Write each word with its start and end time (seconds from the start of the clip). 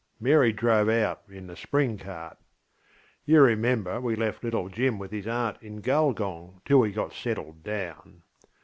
Mary 0.19 0.51
drove 0.51 0.89
out 0.89 1.21
in 1.29 1.45
the 1.45 1.55
spring 1.55 1.95
cart. 1.95 2.35
You 3.23 3.39
remember 3.43 4.01
we 4.01 4.15
left 4.15 4.43
little 4.43 4.67
Jim 4.67 4.97
with 4.97 5.11
his 5.11 5.27
aunt 5.27 5.57
in 5.61 5.79
Gulgong 5.83 6.59
till 6.65 6.79
we 6.79 6.91
got 6.91 7.13
settled 7.13 7.61
down. 7.61 8.23